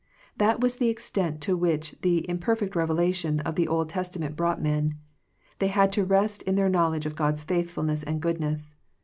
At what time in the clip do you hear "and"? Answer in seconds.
8.01-8.19